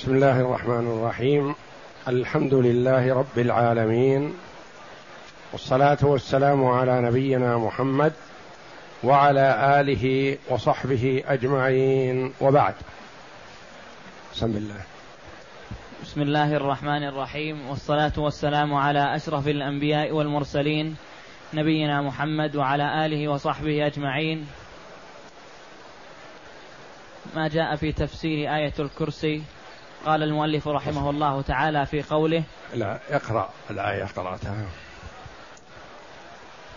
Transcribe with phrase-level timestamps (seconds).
[0.00, 1.54] بسم الله الرحمن الرحيم.
[2.08, 4.32] الحمد لله رب العالمين.
[5.52, 8.12] والصلاة والسلام على نبينا محمد
[9.04, 12.32] وعلى آله وصحبه أجمعين.
[12.40, 12.74] وبعد.
[14.34, 14.80] بسم الله.
[16.02, 17.68] بسم الله الرحمن الرحيم.
[17.68, 20.96] والصلاة والسلام على أشرف الأنبياء والمرسلين
[21.54, 24.46] نبينا محمد وعلى آله وصحبه أجمعين.
[27.36, 29.42] ما جاء في تفسير آية الكرسي
[30.06, 32.42] قال المؤلف رحمه الله تعالى في قوله
[32.74, 34.66] لا اقرأ الآية قرأتها.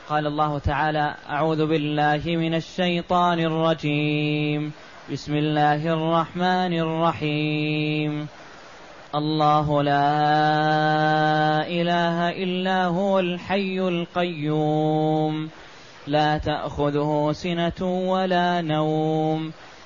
[0.09, 4.72] قال الله تعالى أعوذ بالله من الشيطان الرجيم.
[5.12, 8.28] بسم الله الرحمن الرحيم.
[9.16, 10.08] الله لا
[11.67, 15.50] إله إلا هو الحي القيوم.
[16.08, 19.52] لا تأخذه سنة ولا نوم.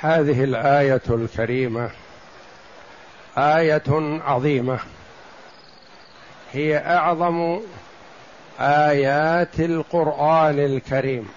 [0.00, 1.90] هذه الآية الكريمة
[3.38, 3.82] آية
[4.24, 4.78] عظيمة.
[6.52, 7.60] هي أعظم
[8.60, 11.28] آيات القرآن الكريم.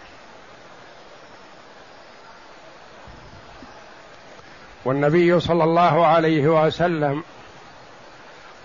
[4.85, 7.23] والنبي صلى الله عليه وسلم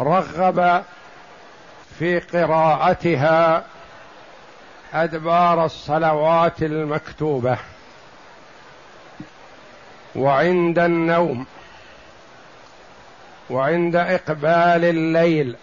[0.00, 0.84] رغب
[1.98, 3.64] في قراءتها
[4.94, 7.58] أدبار الصلوات المكتوبة.
[10.16, 11.46] وعند النوم
[13.50, 15.56] وعند إقبال الليل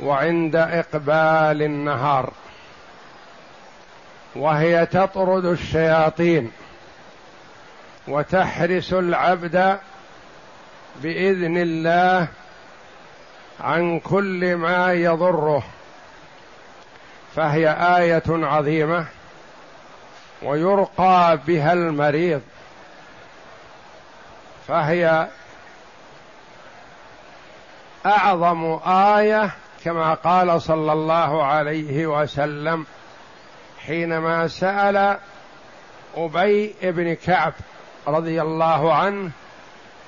[0.00, 2.32] وعند إقبال النهار.
[4.36, 6.52] وهي تطرد الشياطين
[8.08, 9.78] وتحرس العبد
[11.02, 12.28] بإذن الله
[13.60, 15.62] عن كل ما يضره.
[17.36, 19.06] فهي آية عظيمة
[20.42, 22.42] ويرقى بها المريض.
[24.68, 25.28] فهي
[28.06, 29.50] أعظم آية
[29.84, 32.86] كما قال صلى الله عليه وسلم
[33.86, 35.18] حينما سأل
[36.16, 37.52] أبي بن كعب
[38.06, 39.30] رضي الله عنه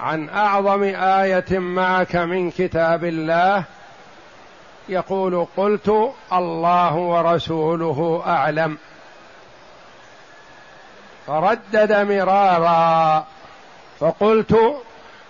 [0.00, 3.64] عن أعظم آية معك من كتاب الله
[4.88, 8.78] يقول قلت الله ورسوله أعلم.
[11.26, 13.26] فردد مرارا
[14.00, 14.58] فقلت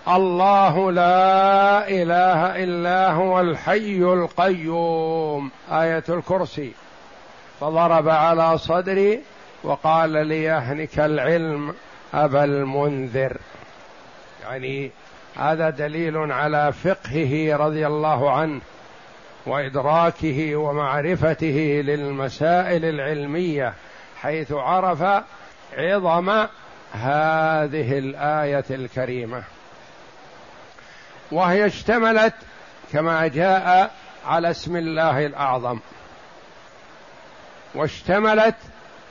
[0.07, 5.51] الله لا إله إلا هو الحي القيوم.
[5.71, 6.71] آية الكرسي.
[7.59, 9.21] فضرب على صدري
[9.63, 11.75] وقال ليهنك العلم
[12.13, 13.37] أبا المنذر.
[14.43, 14.91] يعني
[15.37, 18.61] هذا دليل على فقهه رضي الله عنه
[19.45, 23.73] وإدراكه ومعرفته للمسائل العلمية
[24.21, 25.23] حيث عرف
[25.77, 26.45] عظم
[26.93, 29.43] هذه الآية الكريمة.
[31.31, 32.33] وهي اشتملت
[32.93, 33.91] كما جاء
[34.25, 35.79] على اسم الله الأعظم.
[37.75, 38.55] واشتملت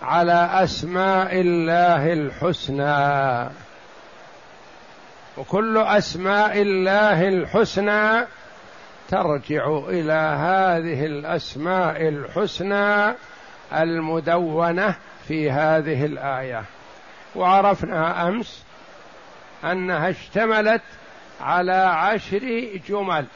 [0.03, 3.51] على أسماء الله الحسنى.
[5.37, 8.27] وكل أسماء الله الحسنى
[9.09, 13.15] ترجع إلى هذه الأسماء الحسنى
[13.73, 14.95] المدونة
[15.29, 16.65] في هذه الآية.
[17.39, 18.65] وعرفنا أمس
[19.65, 20.83] أنها اشتملت
[21.41, 23.27] على عشر جمل.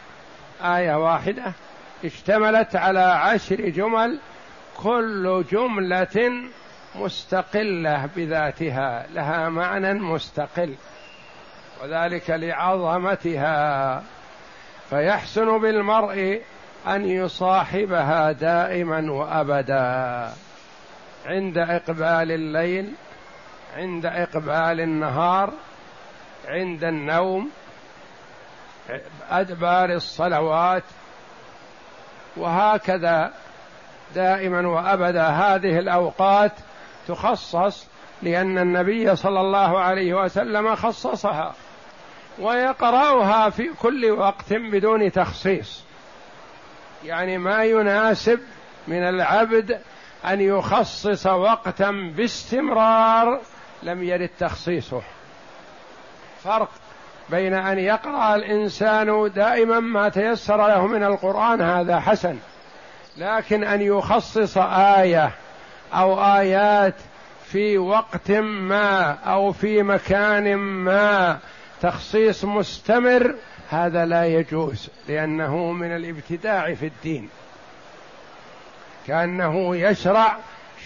[0.63, 1.53] آية واحدة.
[2.05, 4.19] اشتملت على عشر جمل
[4.77, 6.33] كل جملة
[6.95, 10.75] مستقلة بذاتها لها معنى مستقل
[11.83, 14.03] وذلك لعظمتها.
[14.91, 16.43] فيحسن بالمرء
[16.87, 20.33] أن يصاحبها دائما وابدا.
[21.27, 22.93] عند إقبال الليل
[23.77, 25.53] عند إقبال النهار
[26.49, 27.51] عند النوم
[29.31, 30.83] أدبار الصلوات.
[32.37, 33.33] وهكذا
[34.15, 36.53] دائما وابدا هذه الأوقات
[37.09, 37.87] تخصص
[38.23, 41.55] لأن النبي صلى الله عليه وسلم خصصها
[42.39, 45.85] ويقرأها في كل وقت بدون تخصيص.
[47.05, 48.41] يعني ما يناسب
[48.89, 49.81] من العبد
[50.25, 53.41] أن يخصص وقتا باستمرار
[53.83, 55.03] لم يرد تخصيصه.
[56.45, 56.69] فرق
[57.31, 62.39] بين أن يقرأ الإنسان دائما ما تيسر له من القرآن هذا حسن.
[63.17, 64.59] لكن أن يخصص
[64.99, 65.31] آية
[65.93, 66.95] أو آيات
[67.45, 71.39] في وقت ما أو في مكان ما
[71.83, 73.35] تخصيص مستمر
[73.71, 77.29] هذا لا يجوز لأنه من الابتداع في الدين.
[79.07, 80.37] كأنه يشرع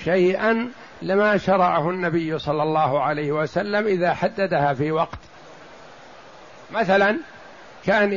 [0.05, 0.71] شيئا
[1.03, 5.19] لما شرعه النبي صلى الله عليه وسلم إذا حددها في وقت.
[6.73, 7.19] مثلا
[7.85, 8.13] كان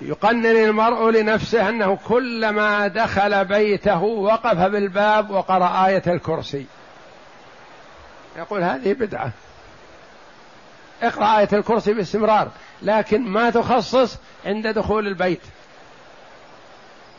[0.00, 6.66] يقنن المرء لنفسه أنه كلما دخل بيته وقف بالباب وقرأ آية الكرسي.
[8.36, 9.30] يقول هذه بدعة.
[11.02, 12.50] اقرأ آية الكرسي باستمرار
[12.82, 15.42] لكن ما تخصص عند دخول البيت.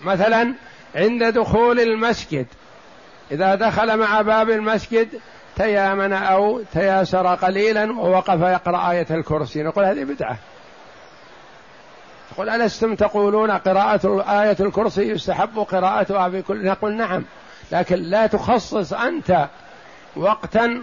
[0.03, 0.53] مثلا
[0.95, 2.47] عند دخول المسجد
[3.31, 5.07] إذا دخل مع باب المسجد
[5.55, 9.63] تيامن أو تياسر قليلا ووقف يقرأ آية الكرسي.
[9.63, 10.37] نقول هذه بدعة.
[12.37, 17.23] قل ألستم تقولون قراءة آية الكرسي يستحب قراءتها في كل نقول نعم.
[17.71, 19.47] لكن لا تخصص أنت
[20.15, 20.81] وقتا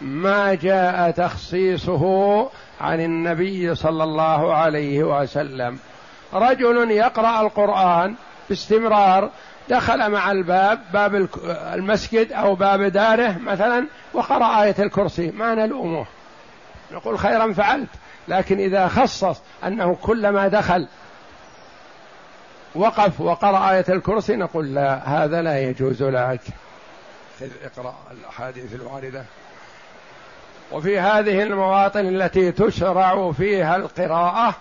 [0.00, 2.42] ما جاء تخصيصه
[2.80, 5.78] عن النبي صلى الله عليه وسلم.
[6.34, 8.14] رجل يقرأ القرآن
[8.48, 9.30] باستمرار
[9.70, 11.28] دخل مع الباب باب
[11.74, 15.30] المسجد أو باب داره مثلا وقرأ آية الكرسي.
[15.30, 16.06] ما نلومه.
[16.92, 17.88] نقول خيرا فعلت
[18.28, 20.88] لكن إذا خصص أنه كلما دخل
[22.74, 26.40] وقف وقرأ آية الكرسي نقول لا هذا لا يجوز لك.
[27.64, 29.24] اقرأ الأحاديث الواردة.
[30.72, 34.54] وفي هذه المواطن التي تشرع فيها القراءة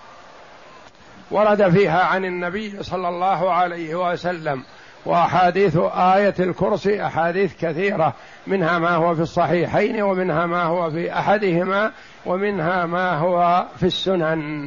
[1.32, 4.64] ورد فيها عن النبي صلى الله عليه وسلم
[5.06, 8.14] وأحاديث آية الكرسي أحاديث كثيرة
[8.48, 11.92] منها ما هو في الصحيحين ومنها ما هو في أحدهما
[12.26, 14.66] ومنها ما هو في السنن.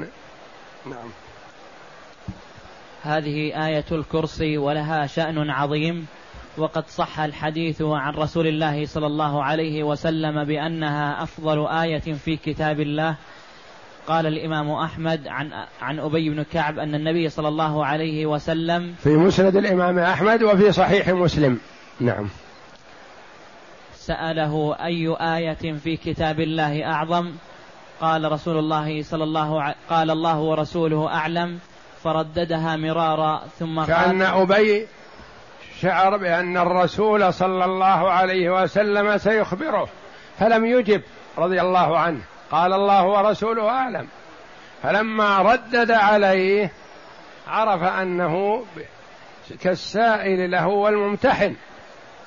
[0.87, 1.11] نعم.
[3.02, 6.06] هذه آية الكرسي ولها شأن عظيم
[6.58, 12.81] وقد صح الحديث عن رسول الله صلى الله عليه وسلم بأنها أفضل آية في كتاب
[12.81, 13.17] الله
[14.06, 15.50] قال الإمام أحمد عن
[15.82, 20.72] عن أبي بن كعب أن النبي صلى الله عليه وسلم في مسند الإمام أحمد وفي
[20.72, 21.58] صحيح مسلم.
[22.00, 22.28] نعم.
[23.94, 27.32] سأله أي آية في كتاب الله أعظم؟
[28.00, 29.75] قال رسول الله صلى الله ع...
[29.90, 31.58] قال الله ورسوله أعلم.
[32.05, 34.87] فرددها مرارا ثم كأن قال أبي
[35.81, 39.88] شعر بأن الرسول صلى الله عليه وسلم سيخبره.
[40.38, 41.02] فلم يجب
[41.38, 42.20] رضي الله عنه.
[42.52, 44.08] قال الله ورسوله أعلم.
[44.82, 46.72] فلما ردد عليه
[47.49, 48.64] عرف أنه
[49.60, 51.56] كالسائل له والممتحن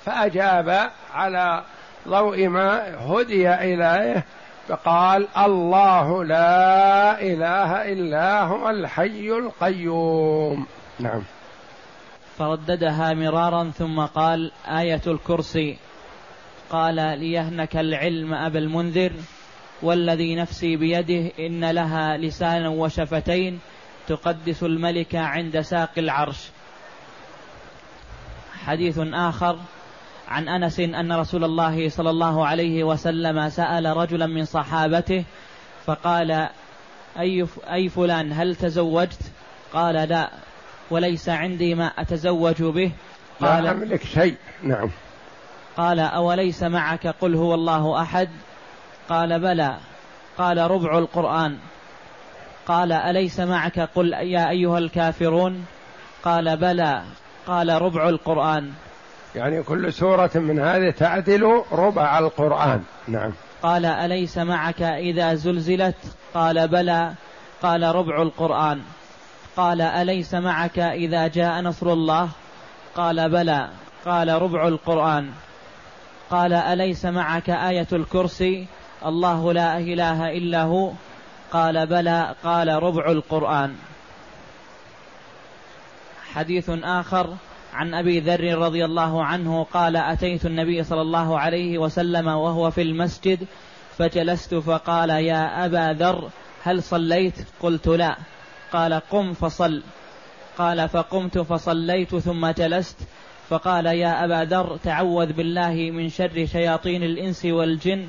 [0.05, 1.63] فأجاب على
[2.07, 4.25] ضوء ما هدي إليه
[4.67, 10.65] فقال الله لا إله إلا هو الحي القيوم.
[10.99, 11.23] نعم.
[12.37, 15.77] فرددها مرارا ثم قال آية الكرسي.
[16.69, 19.11] قال ليهنك العلم أبا المنذر.
[19.81, 23.59] والذي نفسي بيده إن لها لسانا وشفتين
[24.07, 26.49] تقدس الملك عند ساق العرش.
[28.65, 29.57] حديث آخر
[30.27, 35.23] عن أنس أن رسول الله صلى الله عليه وسلم سأل رجلا من صحابته
[35.85, 36.49] فقال
[37.19, 39.19] أي, أي فلان هل تزوجت؟
[39.73, 40.29] قال لا
[40.91, 42.91] وليس عندي ما أتزوج به.
[43.41, 44.35] قال لا أملك شيء.
[44.63, 44.89] نعم.
[45.77, 48.29] قال أوليس معك؟ قل هو الله أحد.
[49.09, 49.77] قال بلى.
[50.37, 51.57] قال ربع القرآن.
[52.67, 55.65] قال أليس معك؟ قل يا أيها الكافرون.
[56.23, 57.03] قال بلى.
[57.47, 58.71] قال ربع القرآن.
[59.35, 62.83] يعني كل سورة من هذه تعدل ربع القرآن.
[63.07, 63.33] نعم.
[63.63, 65.95] قال أليس معك إذا زلزلت؟
[66.33, 67.13] قال بلى.
[67.61, 68.81] قال ربع القرآن.
[69.57, 72.29] قال أليس معك إذا جاء نصر الله؟
[72.95, 73.69] قال بلى.
[74.05, 75.31] قال ربع القرآن.
[76.29, 78.67] قال أليس معك آية الكرسي؟
[79.05, 80.91] الله لا إله إلا هو.
[81.51, 83.75] قال بلى قال ربع القرآن.
[86.33, 87.35] حديث آخر
[87.73, 92.81] عن أبي ذر رضي الله عنه قال أتيت النبي صلى الله عليه وسلم وهو في
[92.81, 93.47] المسجد
[93.97, 96.29] فجلست فقال يا أبا ذر
[96.63, 98.17] هل صليت؟ قلت لا.
[98.73, 99.81] قال قم فصل.
[100.57, 102.97] قال فقمت فصليت ثم جلست.
[103.49, 108.07] فقال يا أبا ذر تعوذ بالله من شر شياطين الإنس والجن.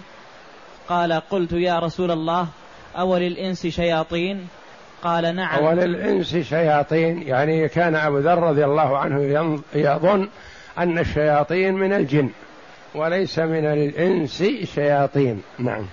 [0.88, 2.48] قال قلت يا رسول الله
[2.98, 4.48] أول الإنس شياطين؟
[5.02, 5.64] قال نعم.
[5.64, 9.22] أول الإنس شياطين يعني كان أبو ذر رضي الله عنه
[9.74, 10.28] يظن
[10.78, 12.30] أن الشياطين من الجن
[12.94, 14.42] وليس من الإنس
[14.74, 15.42] شياطين.
[15.58, 15.86] نعم.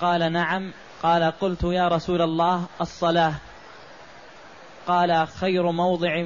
[0.00, 0.70] قال نعم.
[1.02, 3.32] قال قلت يا رسول الله الصلاة.
[4.86, 6.24] قال خير موضع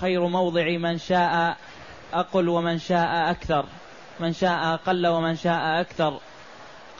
[0.00, 1.56] خير موضع من شاء
[2.14, 3.64] أقل ومن شاء أكثر
[4.20, 6.20] من شاء أقل ومن شاء أكثر.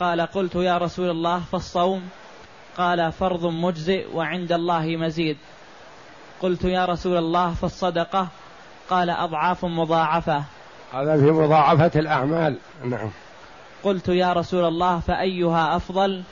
[0.00, 2.08] قال قلت يا رسول الله فالصوم
[2.76, 5.36] قال فرض مجزئ وعند الله مزيد.
[6.42, 8.28] قلت يا رسول الله فالصدقة
[8.90, 10.44] قال أضعاف مضاعفة.
[10.92, 12.56] هذا في مضاعفة الأعمال.
[12.84, 13.10] نعم.
[13.84, 16.22] قلت يا رسول الله فأيها أفضل؟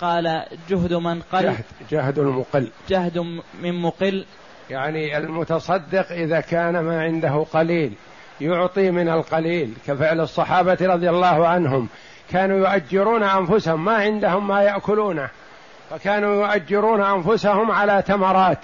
[0.00, 1.42] قال جهد من قل.
[1.42, 2.70] جهد, جهد المقل.
[2.88, 3.18] جهد
[3.62, 4.24] من مقل.
[4.70, 7.92] يعني المتصدق إذا كان ما عنده قليل
[8.40, 11.88] يعطي من القليل كفعل الصحابة رضي الله عنهم.
[12.30, 15.28] كانوا يؤجرون أنفسهم ما عندهم ما يأكلونه.
[15.90, 18.58] فكانوا يؤجرون أنفسهم على تمرات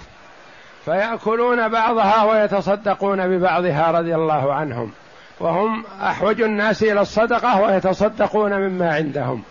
[0.85, 4.91] فيأكلون بعضها ويتصدقون ببعضها رضي الله عنهم.
[5.39, 9.43] وهم أحوج الناس إلى الصدقة ويتصدقون مما عندهم.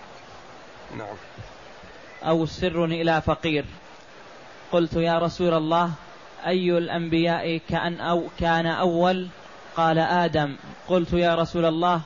[0.99, 1.17] نعم.
[2.23, 3.65] أو سر إلى فقير.
[4.73, 5.91] قلت يا رسول الله
[6.47, 9.29] أي الأنبياء كأن أو كان أول؟
[9.77, 10.57] قال آدم.
[10.89, 12.01] قلت يا رسول الله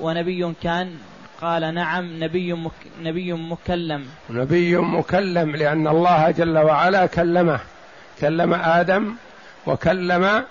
[0.00, 0.98] ونبي كان؟
[1.40, 4.06] قال نعم نبي مك نبي مكلم.
[4.30, 7.60] نبي مكلم لأن الله جل وعلا كلمه.
[8.20, 9.14] كلم آدم
[9.66, 10.44] وكلم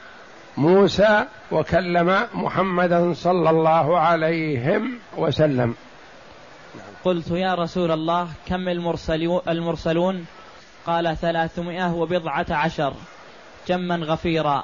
[0.57, 5.75] موسى وكلم محمدا صلى الله عليهم وسلم.
[7.03, 8.69] قلت يا رسول الله كم
[9.47, 10.25] المرسلون؟
[10.85, 12.93] قال ثلاثمائة وبضعة عشر.
[13.67, 14.63] جما غفيرا.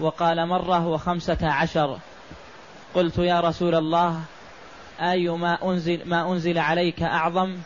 [0.00, 1.98] وقال مرة وخمسة عشر.
[2.94, 4.20] قلت يا رسول الله
[5.02, 7.56] أي ما أنزل ما أنزل عليك أعظم؟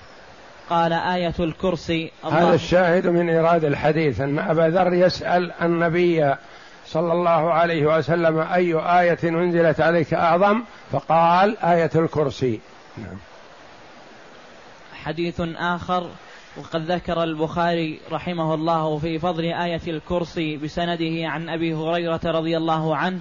[0.71, 2.11] قال آية الكرسي.
[2.25, 6.35] هذا الشاهد من إيراد الحديث أن أبا ذر يسأل النبي
[6.87, 10.63] صلى الله عليه وسلم أي آية أنزلت عليك أعظم؟
[10.93, 12.61] فقال آية الكرسي.
[12.99, 13.17] نعم.
[15.05, 16.11] حديث آخر.
[16.57, 22.97] وقد ذكر البخاري رحمه الله في فضل آية الكرسي بسنده عن أبي هريرة رضي الله
[22.97, 23.21] عنه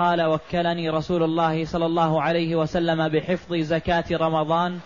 [0.00, 4.78] قال وكلني رسول الله صلى الله عليه وسلم بحفظ زكاة رمضان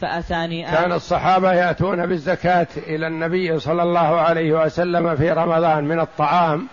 [0.00, 6.68] فأتاني كان الصحابة يأتون بالزكاة إلى النبي صلى الله عليه وسلم في رمضان من الطعام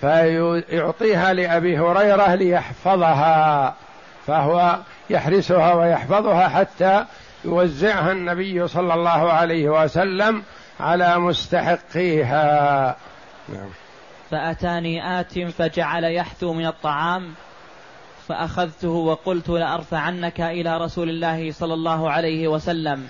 [0.00, 3.74] فيعطيها لأبي هريرة ليحفظها
[4.26, 4.78] فهو
[5.10, 7.04] يحرسها ويحفظها حتى
[7.44, 10.42] يوزعها النبي صلى الله عليه وسلم
[10.80, 12.96] على مستحقيها
[13.48, 13.68] نعم.
[14.30, 17.34] فأتاني آت فجعل يحثو من الطعام
[18.28, 23.08] فأخذته وقلت لأرفعنك إلى رسول الله صلى الله عليه وسلم.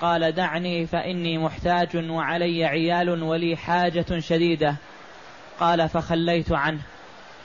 [0.00, 4.76] قال دعني فإني محتاج وعلي عيال ولي حاجة شديدة.
[5.60, 6.80] قال فخليت عنه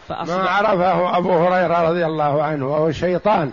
[0.10, 3.52] ما عرفه أبو هريرة رضي الله عنه وهو شيطان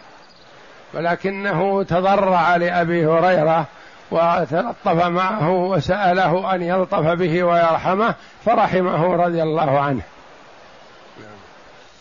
[0.95, 3.67] ولكنه تضرع لأبي هريرة
[4.11, 10.03] وتلطف معه وسأله أن يلطف به ويرحمه فرحمه رضي الله عنه.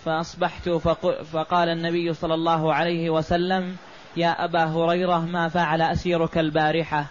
[0.06, 0.70] فأصبحت
[1.34, 3.76] فقال النبي صلى الله عليه وسلم
[4.18, 7.06] يا أبا هريرة ما فعل أسيرك البارحة؟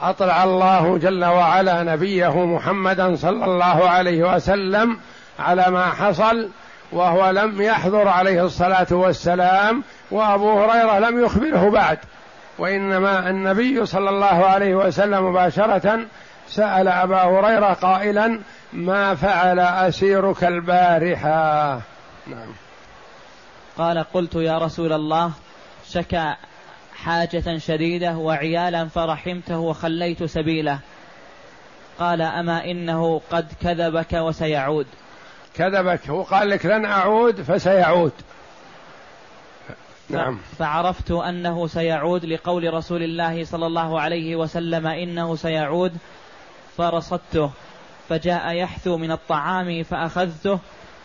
[0.00, 4.98] أطلع الله جل وعلا نبيه محمدا صلى الله عليه وسلم
[5.38, 6.48] على ما حصل
[6.92, 11.98] وهو لم يحضر عليه الصلاة والسلام وأبو هريرة لم يخبره بعد.
[12.58, 16.06] وإنما النبي صلى الله عليه وسلم مباشرة
[16.48, 18.40] سأل أبا هريرة قائلا
[18.72, 21.80] ما فعل أسيرك البارحة؟
[22.26, 22.48] نعم.
[23.78, 25.32] قال قلت يا رسول الله
[25.88, 26.34] شكى
[26.94, 30.78] حاجة شديدة وعيالا فرحمته وخليت سبيله.
[31.98, 34.86] قال أما إنه قد كذبك وسيعود.
[35.56, 38.12] كذبك هو قال لك لن أعود فسيعود.
[40.18, 40.38] نعم.
[40.58, 45.92] فعرفت أنه سيعود لقول رسول الله صلى الله عليه وسلم إنه سيعود
[46.76, 47.50] فرصدته
[48.08, 50.58] فجاء يحثو من الطعام فأخذته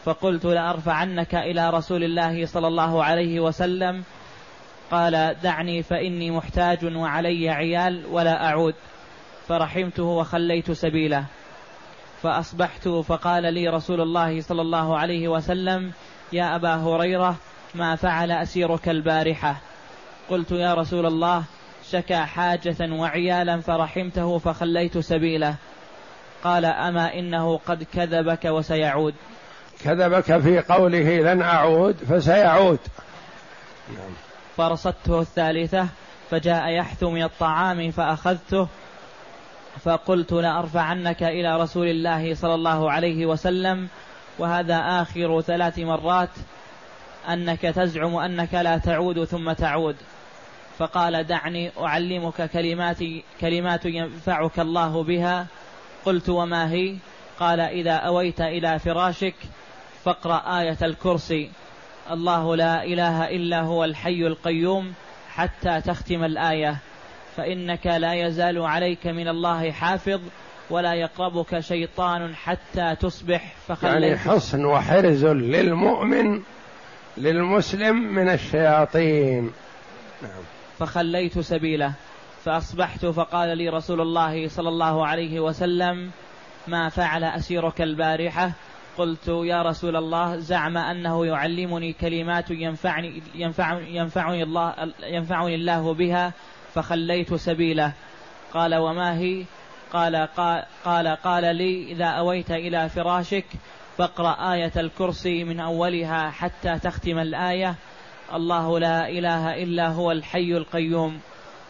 [0.06, 4.04] فقلت لأرفعنك إلى رسول الله صلى الله عليه وسلم
[4.92, 8.76] قال دعني فإني محتاج وعلي عيال ولا أعود
[9.48, 11.26] فرحمته وخليت سبيله
[12.22, 15.92] فأصبحت فقال لي رسول الله صلى الله عليه وسلم
[16.34, 17.36] يا أبا هريرة
[17.78, 19.62] ما فعل أسيرك البارحة.
[20.30, 21.44] قلت يا رسول الله
[21.92, 25.56] شكى حاجة وعيالا فرحمته فخليت سبيله.
[26.44, 29.14] قال أما إنه قد كذبك وسيعود.
[29.84, 32.80] كذبك في قوله لن أعود فسيعود.
[33.90, 34.14] نعم.
[34.58, 35.88] فرصدته الثالثة
[36.32, 38.68] فجاء يحثو من الطعام فأخذته.
[39.84, 43.88] فقلت لأرفعنك إلى رسول الله صلى الله عليه وسلم
[44.40, 46.30] وهذا آخر ثلاث مرات.
[47.30, 49.96] أنك تزعم أنك لا تعود ثم تعود.
[50.78, 52.98] فقال دعني أعلمك كلمات
[53.42, 55.48] كلمات ينفعك الله بها.
[56.06, 56.96] قلت وما هي؟
[57.40, 59.36] قال إذا أويت إلى فراشك
[60.04, 61.50] فاقرأ آية الكرسي.
[62.12, 64.94] الله لا إله إلا هو الحي القيوم
[65.30, 66.78] حتى تختم الآية.
[67.38, 70.22] فإنك لا يزال عليك من الله حافظ
[70.70, 73.54] ولا يقربك شيطان حتى تصبح.
[73.68, 76.42] فخليت يعني حصن وحرز للمؤمن
[77.18, 79.52] للمسلم من الشياطين.
[80.22, 80.42] نعم.
[80.80, 81.94] فخليت سبيله
[82.46, 86.12] فأصبحت فقال لي رسول الله صلى الله عليه وسلم
[86.68, 88.52] ما فعل أسيرك البارحة؟
[88.98, 96.34] قلت يا رسول الله زعم أنه يعلمني كلمات ينفعني ينفع ينفعني الله ينفعني الله بها
[96.74, 97.94] فخليت سبيله.
[98.54, 99.44] قال وما هي؟
[99.94, 103.46] قال قال قال, قال لي إذا أويت إلى فراشك
[103.98, 107.76] فاقرأ آية الكرسي من أولها حتى تختم الآية.
[108.34, 111.20] الله لا إله إلا هو الحي القيوم.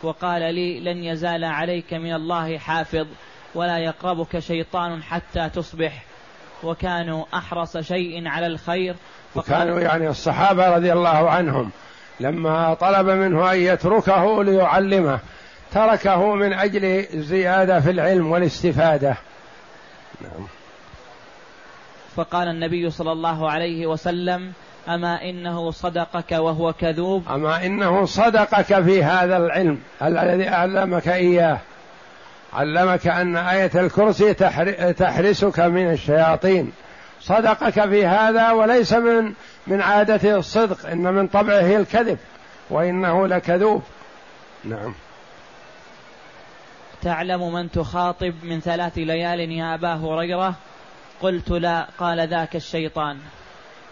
[0.04, 3.08] وقال لي لن يزال عليك من الله حافظ
[3.56, 6.04] ولا يقربك شيطان حتى تصبح.
[6.64, 8.96] وكانوا أحرص شيء على الخير.
[9.36, 11.72] وكانوا يعني الصحابة رضي الله عنهم
[12.20, 15.20] لما طلب منه أن يتركه ليعلمه
[15.72, 19.18] تركه من أجل زيادة في العلم والاستفادة.
[20.22, 20.48] نعم.
[22.18, 24.52] فقال النبي صلى الله عليه وسلم
[24.90, 31.60] أما إنه صدقك وهو كذوب؟ أما إنه صدقك في هذا العلم الذي علمك إياه.
[32.54, 34.34] علمك أن آية الكرسي
[34.94, 36.72] تحرسك من الشياطين.
[37.22, 39.34] صدقك في هذا وليس من
[39.68, 42.18] من عادته الصدق إن من طبعه الكذب
[42.70, 43.84] وإنه لكذوب.
[44.64, 44.94] نعم.
[47.02, 50.56] تعلم من تخاطب من ثلاث ليال يا أبا هريرة؟
[51.22, 53.18] قلت لا قال ذاك الشيطان.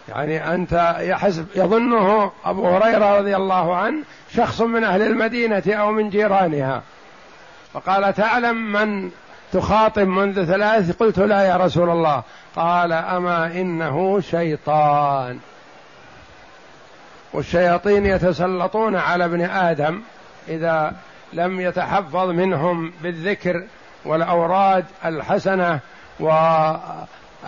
[0.08, 4.02] يعني أنت يحسب يظنه أبو هريرة رضي الله عنه
[4.34, 6.82] شخص من أهل المدينة أو من جيرانها.
[7.72, 9.10] فقال تعلم من
[9.52, 12.22] تخاطب منذ ثلاث؟ قلت لا يا رسول الله.
[12.56, 15.38] قال أما إنه شيطان.
[17.32, 20.02] والشياطين يتسلطون على ابن آدم
[20.48, 20.92] إذا
[21.32, 23.64] لم يتحفظ منهم بالذكر
[24.04, 25.80] والأوراد الحسنة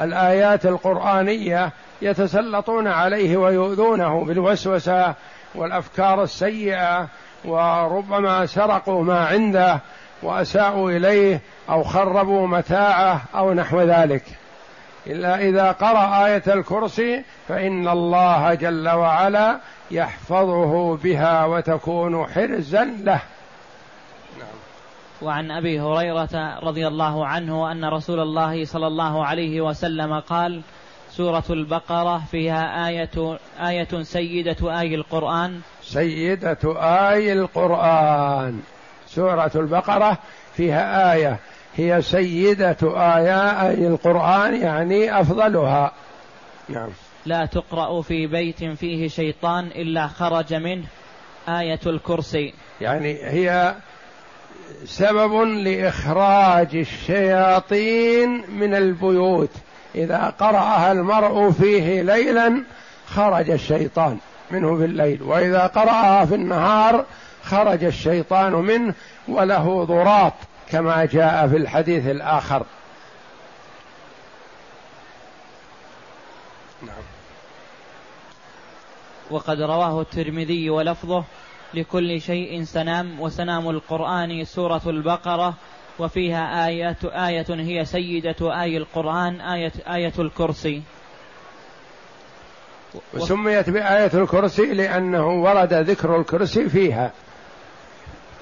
[0.00, 5.14] والآيات القرآنية يتسلطون عليه ويؤذونه بالوسوسة
[5.54, 7.08] والأفكار السيئة
[7.44, 9.80] وربما سرقوا ما عنده
[10.22, 14.24] وأساءوا إليه أو خربوا متاعه أو نحو ذلك
[15.06, 19.58] إلا إذا قرأ آية الكرسي فإن الله جل وعلا
[19.90, 23.20] يحفظه بها وتكون حرزا له.
[25.22, 30.62] وعن أبي هريرة رضي الله عنه أن رسول الله صلى الله عليه وسلم قال
[31.10, 35.60] سورة البقرة فيها آية آية سيدة آي القرآن.
[35.82, 36.58] سيدة
[37.10, 38.60] آي القرآن.
[39.06, 40.18] سورة البقرة
[40.54, 41.38] فيها آية.
[41.76, 45.92] هي سيدة آيات القرآن يعني أفضلها.
[46.68, 46.88] نعم.
[47.26, 50.84] لا تقرأ في بيت فيه شيطان إلا خرج منه.
[51.48, 52.54] آية الكرسي.
[52.80, 53.74] يعني هي
[54.84, 59.50] سبب لإخراج الشياطين من البيوت.
[59.94, 62.62] إذا قرأها المرء فيه ليلا
[63.06, 64.18] خرج الشيطان
[64.50, 65.22] منه في الليل.
[65.22, 67.04] وإذا قرأها في النهار
[67.44, 68.94] خرج الشيطان منه
[69.28, 70.34] وله ضراط
[70.70, 72.62] كما جاء في الحديث الآخر.
[76.82, 77.02] نعم
[79.30, 81.24] وقد رواه الترمذي ولفظه
[81.74, 85.54] لكل شيء سنام وسنام القرآن سورة البقرة
[85.98, 90.82] وفيها آية آية هي سيدة آي القرآن آية آية الكرسي.
[93.14, 97.12] وسميت بآية الكرسي لأنه ورد ذكر الكرسي فيها.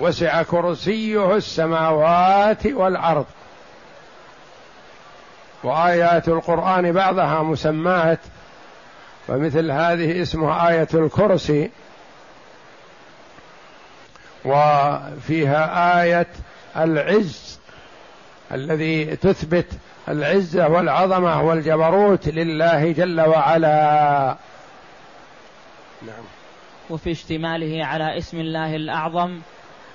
[0.01, 3.27] وسع كرسيه السماوات والأرض.
[5.65, 8.21] وآيات القرآن بعضها مسمات
[9.29, 11.71] ومثل هذه اسمها آية الكرسي.
[14.47, 16.27] وفيها آية
[16.77, 17.59] العز
[18.53, 19.67] الذي تثبت
[20.09, 24.37] العزه والعظمة والجبروت لله جل وعلا.
[26.03, 26.25] نعم.
[26.91, 29.41] وفي اشتماله على اسم الله الأعظم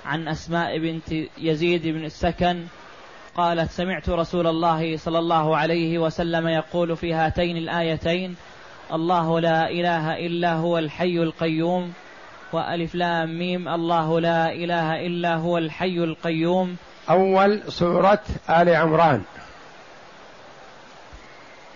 [0.06, 2.64] عن أسماء بنت يزيد بن السكن
[3.36, 8.36] قالت سمعت رسول الله صلى الله عليه وسلم يقول في هاتين الآيتين
[8.92, 11.92] الله لا إله إلا هو الحي القيوم
[12.52, 13.68] وألف لام ميم.
[13.68, 16.76] الله لا إله إلا هو الحي القيوم.
[17.10, 19.22] أول سورة آل عمران.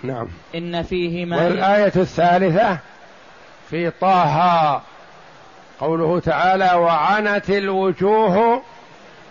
[0.03, 0.29] نعم.
[0.55, 2.79] إن فيه ما والآية الثالثة
[3.71, 4.83] في طه.
[5.81, 8.63] قوله تعالى وعنت الوجوه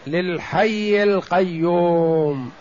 [0.07, 2.51] للحي القيوم.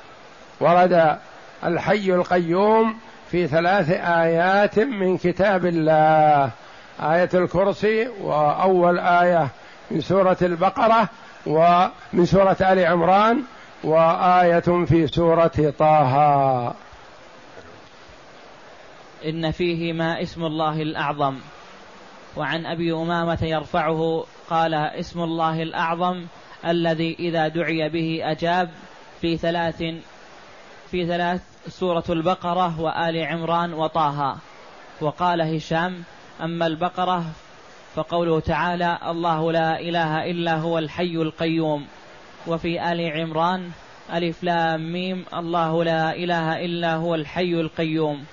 [0.61, 1.19] ورد
[1.65, 2.99] الحي القيوم
[3.31, 6.51] في ثلاث آيات من كتاب الله.
[7.01, 9.49] آية الكرسي وأول آية
[9.91, 11.09] من سورة البقرة
[11.47, 13.43] ومن سورة آل عمران
[13.85, 16.75] وآية في سورة طه.
[19.25, 21.39] إن فيهما اسم الله الأعظم.
[22.37, 26.27] وعن أبي أمامة يرفعه قال اسم الله الأعظم
[26.67, 28.71] الذي إذا دعي به أجاب
[29.21, 29.83] في ثلاث
[30.91, 34.37] في ثلاث سورة البقرة وآل عمران وطه.
[35.01, 36.05] وقال هشام
[36.41, 37.25] أما البقرة
[37.95, 41.87] فقوله تعالى الله لا إله إلا هو الحي القيوم.
[42.47, 43.71] وفي آل عمران
[44.13, 48.25] ألف لام ميم الله لا إله إلا هو الحي القيوم.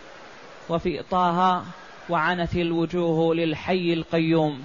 [0.70, 1.64] وفي طه
[2.10, 4.64] وعنت الوجوه للحي القيوم.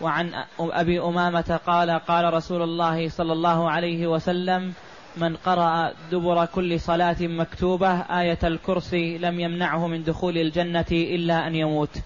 [0.00, 4.74] وعن أبي أمامة قال قال رسول الله صلى الله عليه وسلم
[5.16, 11.54] من قرأ دبر كل صلاة مكتوبة آية الكرسي لم يمنعه من دخول الجنة إلا أن
[11.54, 11.98] يموت.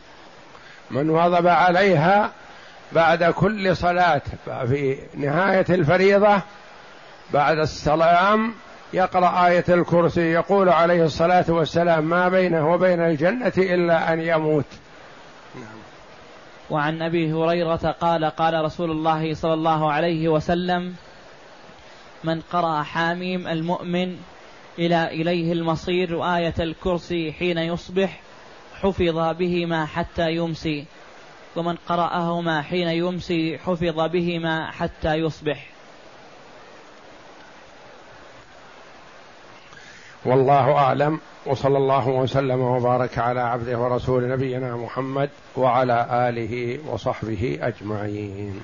[0.90, 2.33] من واظب عليها
[2.92, 6.40] بعد كل صلاة في نهاية الفريضة
[7.35, 8.55] بعد السلام
[8.92, 14.64] يقرأ آية الكرسي يقول عليه الصلاة والسلام ما بينه وبين الجنة إلا أن يموت
[16.71, 20.94] وعن أبي هريرة قال قال رسول الله صلى الله عليه وسلم
[22.24, 24.16] من قرأ حاميم المؤمن
[24.78, 28.20] إلى إليه المصير وآية الكرسي حين يصبح
[28.81, 30.85] حفظ بهما حتى يمسي
[31.57, 35.66] ومن قرأهما حين يمسي حفظ بهما حتى يصبح.
[40.24, 48.61] والله أعلم وصلى الله وسلم وبارك على عبده ورسول نبينا محمد وعلى آله وصحبه أجمعين.